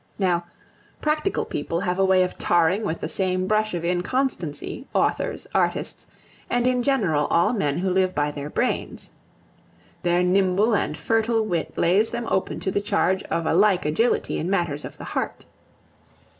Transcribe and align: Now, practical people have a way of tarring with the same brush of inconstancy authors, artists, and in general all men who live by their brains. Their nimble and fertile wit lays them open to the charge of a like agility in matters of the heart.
Now, 0.17 0.45
practical 0.99 1.45
people 1.45 1.81
have 1.81 1.99
a 1.99 2.03
way 2.03 2.23
of 2.23 2.35
tarring 2.39 2.81
with 2.83 3.01
the 3.01 3.07
same 3.07 3.45
brush 3.45 3.75
of 3.75 3.85
inconstancy 3.85 4.87
authors, 4.95 5.45
artists, 5.53 6.07
and 6.49 6.65
in 6.65 6.81
general 6.81 7.27
all 7.27 7.53
men 7.53 7.77
who 7.77 7.89
live 7.91 8.15
by 8.15 8.31
their 8.31 8.49
brains. 8.49 9.11
Their 10.01 10.23
nimble 10.23 10.73
and 10.73 10.97
fertile 10.97 11.45
wit 11.45 11.77
lays 11.77 12.09
them 12.09 12.25
open 12.31 12.59
to 12.61 12.71
the 12.71 12.81
charge 12.81 13.21
of 13.25 13.45
a 13.45 13.53
like 13.53 13.85
agility 13.85 14.39
in 14.39 14.49
matters 14.49 14.85
of 14.85 14.97
the 14.97 15.03
heart. 15.03 15.45